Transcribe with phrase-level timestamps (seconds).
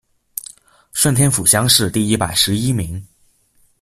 [0.93, 3.05] 顺天府乡试第一百十一名。